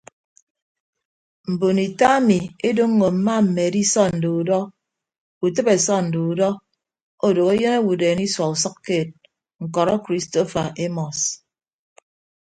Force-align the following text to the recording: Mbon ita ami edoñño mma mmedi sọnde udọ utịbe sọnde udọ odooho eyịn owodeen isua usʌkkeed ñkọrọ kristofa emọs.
Mbon 1.51 1.77
ita 1.87 2.07
ami 2.17 2.39
edoñño 2.67 3.07
mma 3.15 3.35
mmedi 3.45 3.81
sọnde 3.93 4.27
udọ 4.39 4.59
utịbe 5.45 5.75
sọnde 5.87 6.17
udọ 6.31 6.49
odooho 7.25 7.51
eyịn 7.55 7.77
owodeen 7.79 8.19
isua 8.25 8.47
usʌkkeed 8.55 9.09
ñkọrọ 9.63 9.93
kristofa 10.05 10.63
emọs. 10.85 11.19